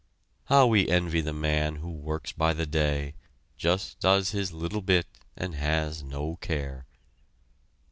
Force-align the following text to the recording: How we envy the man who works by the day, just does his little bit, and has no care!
How 0.45 0.65
we 0.65 0.87
envy 0.89 1.21
the 1.21 1.31
man 1.31 1.75
who 1.75 1.91
works 1.91 2.31
by 2.31 2.53
the 2.53 2.65
day, 2.65 3.13
just 3.55 3.99
does 3.99 4.31
his 4.31 4.51
little 4.51 4.81
bit, 4.81 5.05
and 5.37 5.53
has 5.53 6.01
no 6.01 6.37
care! 6.37 6.87